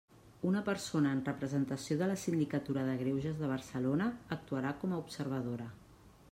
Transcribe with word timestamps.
Una 0.51 0.61
persona 0.69 1.11
en 1.17 1.19
representació 1.27 1.97
de 1.99 2.07
la 2.11 2.15
Sindicatura 2.21 2.87
de 2.87 2.95
Greuges 3.03 3.37
de 3.43 3.51
Barcelona 3.53 4.09
actuarà 4.39 4.73
com 4.85 4.97
a 4.99 5.03
observadora. 5.05 5.71